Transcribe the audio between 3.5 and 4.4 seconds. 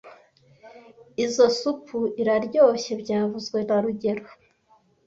na rugero